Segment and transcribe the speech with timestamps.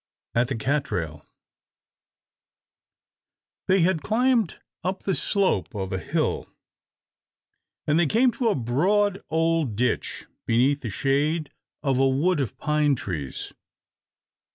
[0.33, 1.27] At the Catrail
[3.67, 6.47] THEY had climbed up the slope of a hill,
[7.85, 11.51] and they came to a broad old ditch, beneath the shade
[11.83, 13.53] of a wood of pine trees.